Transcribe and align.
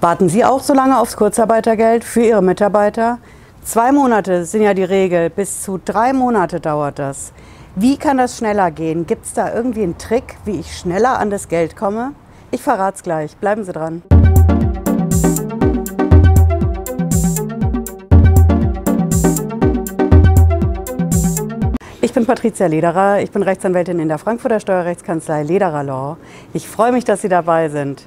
Warten 0.00 0.28
Sie 0.28 0.44
auch 0.44 0.60
so 0.62 0.74
lange 0.74 1.00
aufs 1.00 1.16
Kurzarbeitergeld 1.16 2.04
für 2.04 2.20
Ihre 2.20 2.42
Mitarbeiter? 2.42 3.18
Zwei 3.64 3.92
Monate 3.92 4.44
sind 4.44 4.62
ja 4.62 4.74
die 4.74 4.84
Regel, 4.84 5.30
bis 5.30 5.62
zu 5.62 5.80
drei 5.82 6.12
Monate 6.12 6.60
dauert 6.60 6.98
das. 6.98 7.32
Wie 7.74 7.96
kann 7.96 8.18
das 8.18 8.36
schneller 8.36 8.70
gehen? 8.70 9.06
Gibt 9.06 9.24
es 9.24 9.32
da 9.32 9.52
irgendwie 9.54 9.82
einen 9.82 9.96
Trick, 9.96 10.36
wie 10.44 10.60
ich 10.60 10.76
schneller 10.76 11.18
an 11.18 11.30
das 11.30 11.48
Geld 11.48 11.76
komme? 11.76 12.12
Ich 12.50 12.62
verrate 12.62 12.96
es 12.98 13.02
gleich. 13.02 13.36
Bleiben 13.38 13.64
Sie 13.64 13.72
dran. 13.72 14.02
Ich 22.00 22.12
bin 22.12 22.26
Patricia 22.26 22.66
Lederer, 22.66 23.20
ich 23.20 23.30
bin 23.30 23.42
Rechtsanwältin 23.42 23.98
in 23.98 24.08
der 24.08 24.18
Frankfurter 24.18 24.60
Steuerrechtskanzlei 24.60 25.42
Lederer 25.42 25.82
Law. 25.82 26.16
Ich 26.52 26.68
freue 26.68 26.92
mich, 26.92 27.04
dass 27.04 27.22
Sie 27.22 27.28
dabei 27.28 27.70
sind. 27.70 28.06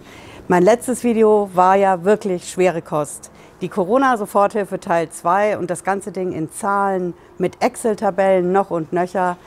Mein 0.52 0.63
letztes 0.63 1.04
Video 1.04 1.47
war 1.54 1.75
ja 1.75 2.04
wirklich 2.05 2.50
schwere 2.50 2.82
Kost. 2.82 3.29
Die 3.61 3.70
Corona-Soforthilfe 3.70 4.79
Teil 4.79 5.07
2 5.07 5.60
und 5.60 5.69
das 5.69 5.83
ganze 5.83 6.11
Ding 6.11 6.32
in 6.32 6.51
Zahlen 6.51 7.14
mit 7.37 7.61
Excel-Tabellen 7.61 8.51
noch 8.51 8.71
und 8.71 8.91
nöcher. 8.91 9.38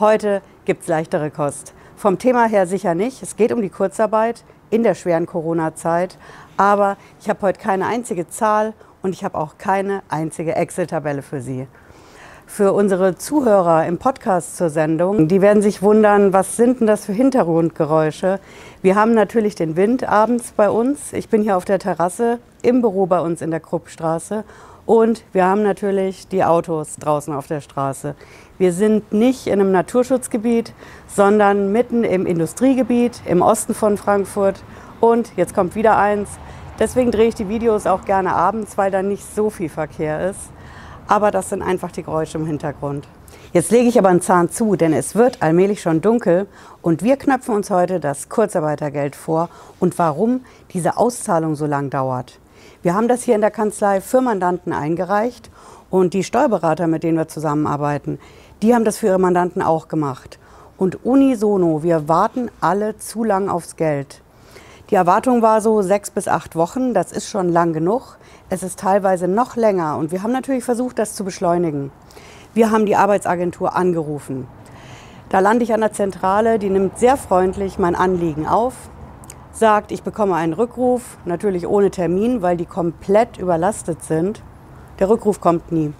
Heute 0.00 0.42
gibt 0.64 0.82
es 0.82 0.88
leichtere 0.88 1.30
Kost. 1.30 1.74
Vom 1.94 2.18
Thema 2.18 2.46
her 2.48 2.66
sicher 2.66 2.96
nicht. 2.96 3.22
Es 3.22 3.36
geht 3.36 3.52
um 3.52 3.62
die 3.62 3.70
Kurzarbeit 3.70 4.42
in 4.70 4.82
der 4.82 4.96
schweren 4.96 5.26
Corona-Zeit. 5.26 6.18
Aber 6.56 6.96
ich 7.20 7.28
habe 7.28 7.40
heute 7.42 7.60
keine 7.60 7.86
einzige 7.86 8.26
Zahl 8.26 8.74
und 9.00 9.12
ich 9.12 9.22
habe 9.22 9.38
auch 9.38 9.58
keine 9.58 10.02
einzige 10.08 10.56
Excel-Tabelle 10.56 11.22
für 11.22 11.40
Sie 11.40 11.68
für 12.48 12.72
unsere 12.72 13.16
Zuhörer 13.16 13.86
im 13.86 13.98
Podcast 13.98 14.56
zur 14.56 14.70
Sendung. 14.70 15.28
Die 15.28 15.42
werden 15.42 15.62
sich 15.62 15.82
wundern, 15.82 16.32
was 16.32 16.56
sind 16.56 16.80
denn 16.80 16.86
das 16.86 17.04
für 17.04 17.12
Hintergrundgeräusche? 17.12 18.40
Wir 18.80 18.96
haben 18.96 19.12
natürlich 19.12 19.54
den 19.54 19.76
Wind 19.76 20.08
abends 20.08 20.52
bei 20.56 20.70
uns. 20.70 21.12
Ich 21.12 21.28
bin 21.28 21.42
hier 21.42 21.58
auf 21.58 21.66
der 21.66 21.78
Terrasse 21.78 22.40
im 22.62 22.80
Büro 22.80 23.06
bei 23.06 23.20
uns 23.20 23.42
in 23.42 23.50
der 23.50 23.60
Kruppstraße. 23.60 24.44
Und 24.86 25.24
wir 25.32 25.44
haben 25.44 25.62
natürlich 25.62 26.26
die 26.26 26.42
Autos 26.42 26.96
draußen 26.96 27.34
auf 27.34 27.46
der 27.46 27.60
Straße. 27.60 28.14
Wir 28.56 28.72
sind 28.72 29.12
nicht 29.12 29.46
in 29.46 29.60
einem 29.60 29.70
Naturschutzgebiet, 29.70 30.72
sondern 31.06 31.70
mitten 31.70 32.02
im 32.02 32.24
Industriegebiet 32.24 33.20
im 33.26 33.42
Osten 33.42 33.74
von 33.74 33.98
Frankfurt. 33.98 34.64
Und 35.00 35.30
jetzt 35.36 35.54
kommt 35.54 35.74
wieder 35.74 35.98
eins. 35.98 36.30
Deswegen 36.80 37.12
drehe 37.12 37.28
ich 37.28 37.34
die 37.34 37.50
Videos 37.50 37.86
auch 37.86 38.06
gerne 38.06 38.32
abends, 38.32 38.78
weil 38.78 38.90
da 38.90 39.02
nicht 39.02 39.34
so 39.34 39.50
viel 39.50 39.68
Verkehr 39.68 40.30
ist 40.30 40.50
aber 41.08 41.30
das 41.30 41.48
sind 41.48 41.62
einfach 41.62 41.90
die 41.90 42.04
Geräusche 42.04 42.38
im 42.38 42.46
Hintergrund. 42.46 43.08
Jetzt 43.52 43.70
lege 43.70 43.88
ich 43.88 43.98
aber 43.98 44.10
einen 44.10 44.20
Zahn 44.20 44.50
zu, 44.50 44.76
denn 44.76 44.92
es 44.92 45.14
wird 45.14 45.42
allmählich 45.42 45.80
schon 45.80 46.02
dunkel 46.02 46.46
und 46.82 47.02
wir 47.02 47.16
knöpfen 47.16 47.54
uns 47.54 47.70
heute 47.70 47.98
das 47.98 48.28
Kurzarbeitergeld 48.28 49.16
vor 49.16 49.48
und 49.80 49.98
warum 49.98 50.44
diese 50.74 50.98
Auszahlung 50.98 51.56
so 51.56 51.64
lang 51.64 51.88
dauert. 51.88 52.38
Wir 52.82 52.94
haben 52.94 53.08
das 53.08 53.22
hier 53.22 53.34
in 53.34 53.40
der 53.40 53.50
Kanzlei 53.50 54.02
für 54.02 54.20
Mandanten 54.20 54.72
eingereicht 54.72 55.50
und 55.90 56.12
die 56.12 56.24
Steuerberater, 56.24 56.86
mit 56.86 57.02
denen 57.02 57.16
wir 57.16 57.26
zusammenarbeiten, 57.26 58.18
die 58.60 58.74
haben 58.74 58.84
das 58.84 58.98
für 58.98 59.06
ihre 59.06 59.18
Mandanten 59.18 59.62
auch 59.62 59.88
gemacht. 59.88 60.38
Und 60.76 61.04
unisono, 61.04 61.82
wir 61.82 62.06
warten 62.06 62.50
alle 62.60 62.98
zu 62.98 63.24
lang 63.24 63.48
aufs 63.48 63.76
Geld. 63.76 64.22
Die 64.90 64.94
Erwartung 64.94 65.42
war 65.42 65.60
so 65.60 65.82
sechs 65.82 66.10
bis 66.10 66.28
acht 66.28 66.56
Wochen, 66.56 66.94
das 66.94 67.12
ist 67.12 67.28
schon 67.28 67.50
lang 67.50 67.74
genug. 67.74 68.16
Es 68.48 68.62
ist 68.62 68.78
teilweise 68.78 69.28
noch 69.28 69.54
länger 69.54 69.98
und 69.98 70.12
wir 70.12 70.22
haben 70.22 70.32
natürlich 70.32 70.64
versucht, 70.64 70.98
das 70.98 71.14
zu 71.14 71.24
beschleunigen. 71.24 71.92
Wir 72.54 72.70
haben 72.70 72.86
die 72.86 72.96
Arbeitsagentur 72.96 73.76
angerufen. 73.76 74.46
Da 75.28 75.40
lande 75.40 75.62
ich 75.62 75.74
an 75.74 75.82
der 75.82 75.92
Zentrale, 75.92 76.58
die 76.58 76.70
nimmt 76.70 76.98
sehr 76.98 77.18
freundlich 77.18 77.78
mein 77.78 77.94
Anliegen 77.94 78.46
auf, 78.46 78.72
sagt, 79.52 79.92
ich 79.92 80.02
bekomme 80.02 80.36
einen 80.36 80.54
Rückruf, 80.54 81.18
natürlich 81.26 81.66
ohne 81.66 81.90
Termin, 81.90 82.40
weil 82.40 82.56
die 82.56 82.64
komplett 82.64 83.36
überlastet 83.36 84.02
sind. 84.02 84.42
Der 85.00 85.10
Rückruf 85.10 85.38
kommt 85.38 85.70
nie. 85.70 85.92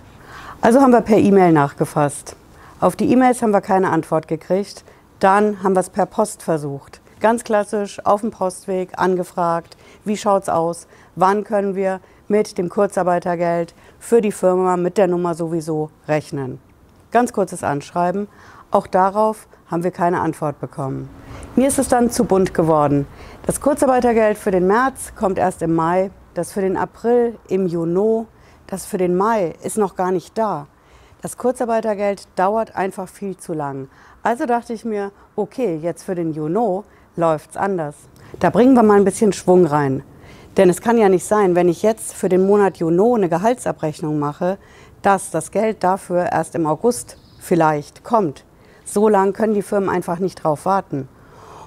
Also 0.63 0.81
haben 0.81 0.93
wir 0.93 1.03
per 1.03 1.19
E-Mail 1.19 1.53
nachgefasst. 1.53 2.37
Auf 2.81 2.97
die 2.97 3.13
E-Mails 3.13 3.43
haben 3.43 3.53
wir 3.53 3.61
keine 3.61 3.91
Antwort 3.91 4.29
gekriegt. 4.29 4.83
Dann 5.19 5.63
haben 5.63 5.75
wir 5.75 5.81
es 5.81 5.91
per 5.91 6.07
Post 6.07 6.43
versucht. 6.43 7.03
Ganz 7.21 7.43
klassisch 7.43 7.99
auf 8.07 8.21
dem 8.21 8.31
Postweg 8.31 8.97
angefragt, 8.97 9.77
wie 10.05 10.17
schaut's 10.17 10.49
aus, 10.49 10.87
wann 11.17 11.43
können 11.43 11.75
wir 11.75 12.01
mit 12.29 12.59
dem 12.59 12.69
Kurzarbeitergeld 12.69 13.75
für 13.99 14.21
die 14.21 14.31
Firma 14.31 14.77
mit 14.77 14.99
der 14.99 15.09
Nummer 15.09 15.35
sowieso 15.35 15.91
rechnen. 16.07 16.61
Ganz 17.11 17.33
kurzes 17.33 17.65
Anschreiben. 17.65 18.29
Auch 18.71 18.87
darauf 18.87 19.49
haben 19.69 19.83
wir 19.83 19.91
keine 19.91 20.21
Antwort 20.21 20.61
bekommen. 20.61 21.09
Mir 21.57 21.67
ist 21.67 21.81
es 21.81 21.89
dann 21.89 22.11
zu 22.13 22.25
bunt 22.25 22.55
geworden. 22.55 23.05
Das 23.47 23.61
Kurzarbeitergeld 23.61 24.39
für 24.39 24.53
den 24.53 24.69
März 24.69 25.13
kommt 25.17 25.39
erst 25.39 25.61
im 25.63 25.75
Mai, 25.75 26.13
das 26.35 26.53
für 26.53 26.61
den 26.61 26.77
April 26.77 27.37
im 27.49 27.67
Juni, 27.67 28.27
das 28.69 28.87
für 28.87 28.99
den 28.99 29.17
Mai 29.17 29.57
ist 29.65 29.77
noch 29.77 29.97
gar 29.97 30.13
nicht 30.13 30.39
da. 30.39 30.69
Das 31.21 31.37
Kurzarbeitergeld 31.37 32.29
dauert 32.37 32.77
einfach 32.77 33.09
viel 33.09 33.37
zu 33.37 33.55
lang. 33.55 33.89
Also 34.23 34.47
dachte 34.47 34.73
ich 34.73 34.85
mir, 34.85 35.11
okay, 35.35 35.77
jetzt 35.83 36.05
für 36.05 36.15
den 36.15 36.33
Juni 36.33 36.83
läuft 37.17 37.51
es 37.51 37.57
anders. 37.57 37.95
Da 38.41 38.51
bringen 38.51 38.75
wir 38.75 38.83
mal 38.83 38.99
ein 38.99 39.05
bisschen 39.05 39.33
Schwung 39.33 39.67
rein. 39.67 40.03
Denn 40.57 40.69
es 40.69 40.81
kann 40.81 40.99
ja 40.99 41.09
nicht 41.09 41.25
sein, 41.25 41.55
wenn 41.55 41.69
ich 41.69 41.83
jetzt 41.83 42.15
für 42.15 42.29
den 42.29 42.47
Monat 42.47 42.79
Juni 42.79 43.15
eine 43.15 43.29
Gehaltsabrechnung 43.29 44.19
mache, 44.19 44.59
dass 45.03 45.31
das 45.31 45.51
Geld 45.51 45.85
dafür 45.85 46.33
erst 46.33 46.55
im 46.55 46.67
August 46.67 47.17
vielleicht 47.39 48.03
kommt. 48.03 48.45
So 48.85 49.09
lange 49.09 49.33
können 49.33 49.55
die 49.55 49.63
Firmen 49.63 49.89
einfach 49.89 50.19
nicht 50.19 50.43
drauf 50.43 50.65
warten. 50.65 51.09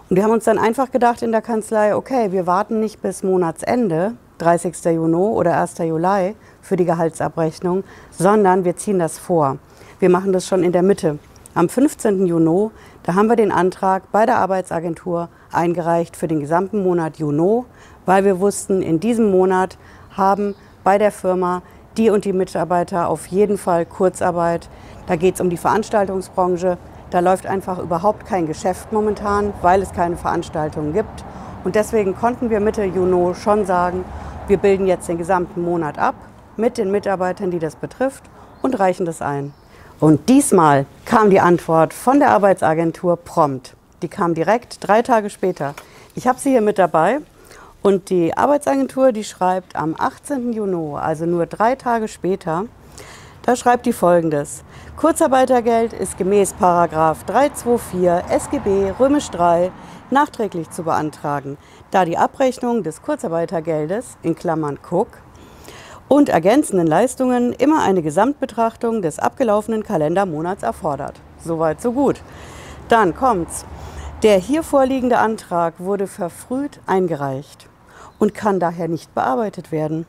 Und 0.10 0.18
wir 0.18 0.24
haben 0.24 0.32
uns 0.32 0.44
dann 0.44 0.58
einfach 0.58 0.92
gedacht 0.92 1.22
in 1.22 1.32
der 1.32 1.42
Kanzlei, 1.42 1.96
okay, 1.96 2.34
wir 2.34 2.46
warten 2.48 2.82
nicht 2.82 3.02
bis 3.02 3.24
Monatsende, 3.24 4.16
30. 4.40 4.76
Juni 4.86 5.16
oder 5.16 5.58
1. 5.58 5.78
Juli 5.78 6.36
für 6.62 6.76
die 6.76 6.86
Gehaltsabrechnung, 6.86 7.84
sondern 8.10 8.66
wir 8.66 8.76
ziehen 8.76 9.00
das 9.00 9.18
vor. 9.18 9.58
Wir 10.00 10.10
machen 10.10 10.34
das 10.34 10.48
schon 10.48 10.64
in 10.64 10.74
der 10.74 10.84
Mitte. 10.84 11.20
Am 11.54 11.68
15. 11.68 12.28
Juni, 12.28 12.70
da 13.04 13.16
haben 13.16 13.28
wir 13.28 13.36
den 13.36 13.52
Antrag 13.52 14.10
bei 14.14 14.26
der 14.26 14.38
Arbeitsagentur 14.38 15.28
eingereicht 15.52 16.16
für 16.16 16.30
den 16.30 16.40
gesamten 16.40 16.82
Monat 16.82 17.18
Juni, 17.18 17.64
weil 18.06 18.24
wir 18.24 18.40
wussten, 18.40 18.82
in 18.82 19.02
diesem 19.02 19.32
Monat 19.32 19.78
haben 20.16 20.56
bei 20.86 20.98
der 20.98 21.12
Firma 21.12 21.62
die 21.98 22.10
und 22.10 22.24
die 22.24 22.32
Mitarbeiter 22.32 23.10
auf 23.10 23.28
jeden 23.28 23.58
Fall 23.58 23.86
Kurzarbeit. 23.86 24.70
Da 25.08 25.18
geht 25.18 25.36
es 25.36 25.42
um 25.42 25.50
die 25.50 25.58
Veranstaltungsbranche. 25.58 26.78
Da 27.10 27.20
läuft 27.20 27.46
einfach 27.46 27.80
überhaupt 27.80 28.26
kein 28.26 28.48
Geschäft 28.48 28.94
momentan, 28.94 29.54
weil 29.62 29.82
es 29.82 29.92
keine 29.92 30.16
Veranstaltungen 30.16 30.94
gibt. 30.94 31.26
Und 31.66 31.76
deswegen 31.76 32.16
konnten 32.16 32.50
wir 32.50 32.62
Mitte 32.62 32.86
Juni 32.86 33.36
schon 33.36 33.66
sagen, 33.66 34.06
wir 34.48 34.58
bilden 34.58 34.88
jetzt 34.88 35.10
den 35.10 35.18
gesamten 35.18 35.64
Monat 35.64 36.00
ab 36.00 36.16
mit 36.56 36.78
den 36.78 36.92
Mitarbeitern, 36.92 37.52
die 37.52 37.60
das 37.60 37.76
betrifft 37.76 38.24
und 38.62 38.80
reichen 38.80 39.06
das 39.06 39.22
ein. 39.22 39.54
Und 40.02 40.30
diesmal 40.30 40.88
kam 41.06 41.30
die 41.30 41.40
Antwort 41.40 41.94
von 41.94 42.20
der 42.20 42.32
Arbeitsagentur 42.32 43.18
prompt. 43.18 43.76
Die 44.02 44.08
kam 44.08 44.34
direkt 44.34 44.78
drei 44.80 45.04
Tage 45.04 45.30
später. 45.30 45.76
Ich 46.16 46.26
habe 46.26 46.40
sie 46.40 46.50
hier 46.50 46.62
mit 46.62 46.80
dabei. 46.80 47.20
Und 47.84 48.10
die 48.10 48.36
Arbeitsagentur, 48.36 49.12
die 49.12 49.24
schreibt 49.24 49.76
am 49.76 49.96
18. 49.96 50.54
Juni, 50.54 50.98
also 50.98 51.28
nur 51.28 51.46
drei 51.46 51.76
Tage 51.76 52.08
später, 52.08 52.66
da 53.44 53.56
schreibt 53.56 53.86
die 53.86 53.94
folgendes. 53.94 54.64
Kurzarbeitergeld 54.98 55.94
ist 55.94 56.18
gemäß 56.18 56.54
Paragraf 56.54 57.24
324 57.26 58.32
SGB 58.32 58.94
Römisch 59.00 59.30
3 59.30 59.72
nachträglich 60.10 60.72
zu 60.72 60.82
beantragen, 60.82 61.60
da 61.92 62.06
die 62.06 62.18
Abrechnung 62.18 62.82
des 62.82 63.04
Kurzarbeitergeldes 63.04 64.18
in 64.24 64.34
Klammern 64.34 64.80
Cook 64.90 65.10
und 66.12 66.28
ergänzenden 66.28 66.88
Leistungen 66.88 67.54
immer 67.54 67.84
eine 67.84 68.02
Gesamtbetrachtung 68.02 69.02
des 69.02 69.18
abgelaufenen 69.18 69.82
Kalendermonats 69.82 70.62
erfordert. 70.62 71.22
Soweit, 71.42 71.80
so 71.80 71.94
gut. 71.94 72.22
Dann 72.90 73.16
kommt's. 73.16 73.64
Der 74.22 74.38
hier 74.38 74.62
vorliegende 74.62 75.20
Antrag 75.20 75.76
wurde 75.80 76.08
verfrüht 76.08 76.82
eingereicht 76.86 77.70
und 78.20 78.34
kann 78.34 78.60
daher 78.60 78.90
nicht 78.90 79.16
bearbeitet 79.16 79.72
werden. 79.72 80.06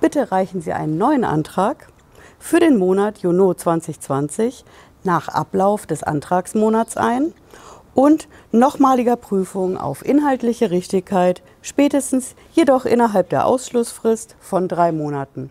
Bitte 0.00 0.32
reichen 0.32 0.60
Sie 0.60 0.72
einen 0.72 0.98
neuen 0.98 1.22
Antrag 1.22 1.86
für 2.40 2.58
den 2.58 2.76
Monat 2.76 3.18
Juni 3.18 3.54
2020 3.54 4.64
nach 5.04 5.28
Ablauf 5.28 5.86
des 5.86 6.02
Antragsmonats 6.02 6.96
ein 6.96 7.32
und 7.98 8.28
nochmaliger 8.52 9.16
Prüfung 9.16 9.76
auf 9.76 10.06
inhaltliche 10.06 10.70
Richtigkeit, 10.70 11.42
spätestens 11.62 12.36
jedoch 12.52 12.84
innerhalb 12.84 13.28
der 13.28 13.44
Ausschlussfrist 13.44 14.36
von 14.38 14.68
drei 14.68 14.92
Monaten. 14.92 15.50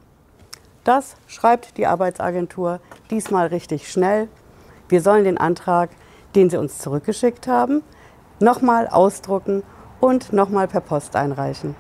Das 0.86 1.18
schreibt 1.28 1.78
die 1.78 1.88
Arbeitsagentur 1.88 2.80
diesmal 3.12 3.48
richtig 3.48 3.92
schnell. 3.92 4.30
Wir 4.88 5.02
sollen 5.02 5.26
den 5.26 5.38
Antrag, 5.38 5.90
den 6.36 6.50
Sie 6.50 6.56
uns 6.56 6.78
zurückgeschickt 6.78 7.48
haben, 7.48 7.84
nochmal 8.40 8.88
ausdrucken 8.88 9.62
und 10.00 10.32
nochmal 10.32 10.70
per 10.70 10.80
Post 10.80 11.18
einreichen. 11.18 11.76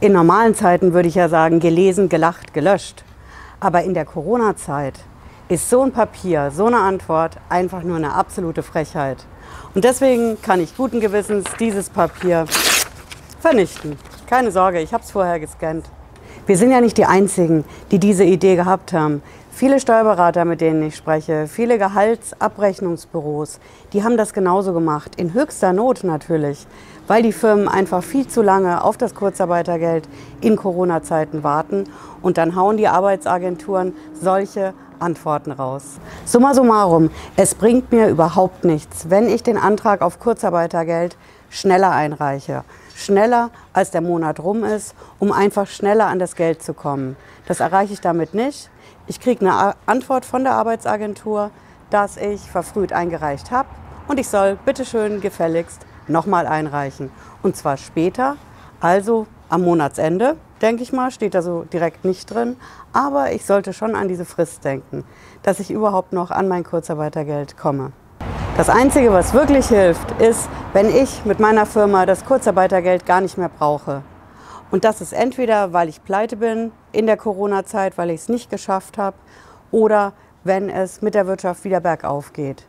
In 0.00 0.12
normalen 0.12 0.54
Zeiten 0.54 0.94
würde 0.94 1.10
ich 1.10 1.16
ja 1.16 1.28
sagen, 1.28 1.60
gelesen, 1.60 2.08
gelacht, 2.08 2.54
gelöscht. 2.54 3.04
Aber 3.60 3.84
in 3.84 3.92
der 3.92 4.06
Corona-Zeit 4.06 4.94
ist 5.48 5.70
so 5.70 5.82
ein 5.82 5.92
Papier, 5.92 6.50
so 6.50 6.66
eine 6.66 6.78
Antwort 6.78 7.36
einfach 7.48 7.82
nur 7.82 7.96
eine 7.96 8.14
absolute 8.14 8.62
Frechheit. 8.62 9.24
Und 9.74 9.84
deswegen 9.84 10.40
kann 10.42 10.60
ich 10.60 10.76
guten 10.76 11.00
Gewissens 11.00 11.44
dieses 11.60 11.88
Papier 11.88 12.46
vernichten. 13.40 13.96
Keine 14.28 14.50
Sorge, 14.50 14.80
ich 14.80 14.92
habe 14.92 15.04
es 15.04 15.12
vorher 15.12 15.38
gescannt. 15.38 15.86
Wir 16.46 16.56
sind 16.56 16.72
ja 16.72 16.80
nicht 16.80 16.98
die 16.98 17.06
Einzigen, 17.06 17.64
die 17.92 18.00
diese 18.00 18.24
Idee 18.24 18.56
gehabt 18.56 18.92
haben. 18.92 19.22
Viele 19.52 19.80
Steuerberater, 19.80 20.44
mit 20.44 20.60
denen 20.60 20.82
ich 20.82 20.96
spreche, 20.96 21.46
viele 21.46 21.78
Gehaltsabrechnungsbüros, 21.78 23.58
die 23.92 24.02
haben 24.04 24.16
das 24.16 24.34
genauso 24.34 24.72
gemacht. 24.72 25.12
In 25.16 25.32
höchster 25.32 25.72
Not 25.72 26.04
natürlich, 26.04 26.66
weil 27.06 27.22
die 27.22 27.32
Firmen 27.32 27.68
einfach 27.68 28.02
viel 28.02 28.26
zu 28.26 28.42
lange 28.42 28.84
auf 28.84 28.96
das 28.96 29.14
Kurzarbeitergeld 29.14 30.08
in 30.40 30.56
Corona-Zeiten 30.56 31.42
warten 31.42 31.84
und 32.20 32.36
dann 32.36 32.54
hauen 32.54 32.76
die 32.76 32.88
Arbeitsagenturen 32.88 33.94
solche 34.12 34.74
Antworten 35.00 35.52
raus. 35.52 35.98
Summa 36.24 36.54
summarum, 36.54 37.10
es 37.36 37.54
bringt 37.54 37.92
mir 37.92 38.08
überhaupt 38.08 38.64
nichts, 38.64 39.10
wenn 39.10 39.28
ich 39.28 39.42
den 39.42 39.58
Antrag 39.58 40.02
auf 40.02 40.18
Kurzarbeitergeld 40.18 41.16
schneller 41.50 41.90
einreiche. 41.92 42.64
Schneller 42.94 43.50
als 43.72 43.90
der 43.90 44.00
Monat 44.00 44.40
rum 44.40 44.64
ist, 44.64 44.94
um 45.18 45.32
einfach 45.32 45.66
schneller 45.66 46.06
an 46.06 46.18
das 46.18 46.34
Geld 46.34 46.62
zu 46.62 46.74
kommen. 46.74 47.16
Das 47.46 47.60
erreiche 47.60 47.92
ich 47.92 48.00
damit 48.00 48.34
nicht. 48.34 48.70
Ich 49.06 49.20
kriege 49.20 49.46
eine 49.46 49.74
Antwort 49.86 50.24
von 50.24 50.44
der 50.44 50.54
Arbeitsagentur, 50.54 51.50
dass 51.90 52.16
ich 52.16 52.40
verfrüht 52.40 52.92
eingereicht 52.92 53.50
habe 53.50 53.68
und 54.08 54.18
ich 54.18 54.28
soll 54.28 54.58
bitteschön 54.64 55.20
gefälligst 55.20 55.86
nochmal 56.08 56.46
einreichen. 56.46 57.10
Und 57.42 57.56
zwar 57.56 57.76
später, 57.76 58.36
also 58.80 59.26
am 59.48 59.62
Monatsende, 59.62 60.36
denke 60.62 60.82
ich 60.82 60.92
mal, 60.92 61.10
steht 61.10 61.34
da 61.34 61.42
so 61.42 61.62
direkt 61.62 62.04
nicht 62.04 62.32
drin. 62.32 62.56
Aber 62.92 63.32
ich 63.32 63.44
sollte 63.44 63.72
schon 63.72 63.94
an 63.94 64.08
diese 64.08 64.24
Frist 64.24 64.64
denken, 64.64 65.04
dass 65.42 65.60
ich 65.60 65.70
überhaupt 65.70 66.12
noch 66.12 66.30
an 66.30 66.48
mein 66.48 66.64
Kurzarbeitergeld 66.64 67.56
komme. 67.56 67.92
Das 68.56 68.70
Einzige, 68.70 69.12
was 69.12 69.34
wirklich 69.34 69.68
hilft, 69.68 70.20
ist, 70.20 70.48
wenn 70.72 70.88
ich 70.88 71.24
mit 71.26 71.40
meiner 71.40 71.66
Firma 71.66 72.06
das 72.06 72.24
Kurzarbeitergeld 72.24 73.04
gar 73.04 73.20
nicht 73.20 73.36
mehr 73.36 73.50
brauche. 73.50 74.02
Und 74.70 74.84
das 74.84 75.00
ist 75.00 75.12
entweder, 75.12 75.72
weil 75.72 75.88
ich 75.88 76.02
pleite 76.02 76.36
bin 76.36 76.72
in 76.92 77.06
der 77.06 77.16
Corona-Zeit, 77.16 77.98
weil 77.98 78.10
ich 78.10 78.22
es 78.22 78.28
nicht 78.28 78.50
geschafft 78.50 78.98
habe, 78.98 79.16
oder 79.70 80.12
wenn 80.42 80.70
es 80.70 81.02
mit 81.02 81.14
der 81.14 81.26
Wirtschaft 81.26 81.64
wieder 81.64 81.80
bergauf 81.80 82.32
geht. 82.32 82.66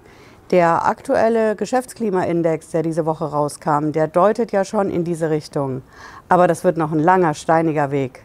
Der 0.51 0.85
aktuelle 0.85 1.57
Geschäftsklimaindex, 1.57 2.69
der 2.69 2.81
diese 2.81 3.05
Woche 3.05 3.25
rauskam, 3.25 3.91
der 3.91 4.07
deutet 4.07 4.53
ja 4.53 4.63
schon 4.63 4.89
in 4.89 5.03
diese 5.03 5.29
Richtung. 5.29 5.81
Aber 6.29 6.47
das 6.47 6.63
wird 6.63 6.77
noch 6.77 6.93
ein 6.93 6.99
langer, 6.99 7.33
steiniger 7.33 7.91
Weg. 7.91 8.23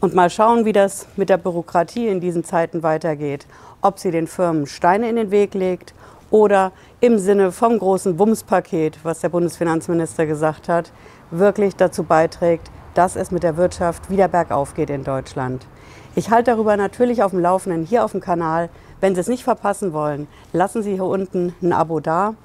Und 0.00 0.14
mal 0.14 0.30
schauen, 0.30 0.66
wie 0.66 0.72
das 0.72 1.08
mit 1.16 1.30
der 1.30 1.36
Bürokratie 1.36 2.06
in 2.06 2.20
diesen 2.20 2.44
Zeiten 2.44 2.84
weitergeht. 2.84 3.48
Ob 3.80 3.98
sie 3.98 4.12
den 4.12 4.28
Firmen 4.28 4.68
Steine 4.68 5.08
in 5.08 5.16
den 5.16 5.32
Weg 5.32 5.54
legt 5.54 5.94
oder 6.30 6.70
im 7.00 7.18
Sinne 7.18 7.50
vom 7.50 7.76
großen 7.76 8.20
Wumms-Paket, 8.20 9.00
was 9.02 9.18
der 9.18 9.30
Bundesfinanzminister 9.30 10.26
gesagt 10.26 10.68
hat, 10.68 10.92
wirklich 11.32 11.74
dazu 11.74 12.04
beiträgt, 12.04 12.70
dass 12.94 13.16
es 13.16 13.32
mit 13.32 13.42
der 13.42 13.56
Wirtschaft 13.56 14.10
wieder 14.10 14.28
bergauf 14.28 14.74
geht 14.74 14.90
in 14.90 15.02
Deutschland. 15.02 15.66
Ich 16.14 16.30
halte 16.30 16.52
darüber 16.52 16.76
natürlich 16.76 17.24
auf 17.24 17.32
dem 17.32 17.40
Laufenden 17.40 17.84
hier 17.84 18.04
auf 18.04 18.12
dem 18.12 18.20
Kanal. 18.20 18.68
Wenn 19.04 19.14
Sie 19.14 19.20
es 19.20 19.28
nicht 19.28 19.44
verpassen 19.44 19.92
wollen, 19.92 20.28
lassen 20.54 20.82
Sie 20.82 20.94
hier 20.94 21.04
unten 21.04 21.54
ein 21.60 21.74
Abo 21.74 22.00
da. 22.00 22.36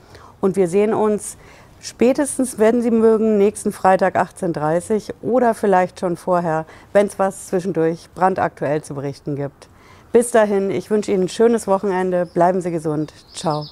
Und 0.42 0.58
wir 0.58 0.68
sehen 0.68 0.94
uns 0.94 1.38
spätestens, 1.80 2.60
wenn 2.60 2.82
Sie 2.82 2.92
mögen, 2.92 3.38
nächsten 3.38 3.72
Freitag 3.72 4.18
18.30 4.18 5.12
Uhr 5.22 5.32
oder 5.32 5.54
vielleicht 5.54 6.02
schon 6.02 6.18
vorher, 6.18 6.66
wenn 6.92 7.08
es 7.08 7.18
was 7.18 7.48
zwischendurch 7.48 8.10
brandaktuell 8.14 8.84
zu 8.84 8.94
berichten 8.94 9.38
gibt. 9.38 9.70
Bis 10.12 10.32
dahin, 10.32 10.70
ich 10.70 10.92
wünsche 10.92 11.14
Ihnen 11.14 11.24
ein 11.24 11.30
schönes 11.30 11.66
Wochenende. 11.66 12.26
Bleiben 12.26 12.60
Sie 12.60 12.72
gesund. 12.72 13.14
Ciao. 13.34 13.64